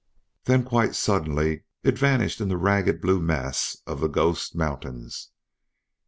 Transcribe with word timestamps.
Then 0.45 0.63
quite 0.63 0.95
suddenly 0.95 1.61
it 1.83 1.95
vanished 1.95 2.41
in 2.41 2.47
the 2.49 2.57
ragged 2.57 3.01
blue 3.01 3.21
mass 3.21 3.77
of 3.85 3.99
the 3.99 4.07
Ghost 4.07 4.55
Mountains. 4.55 5.29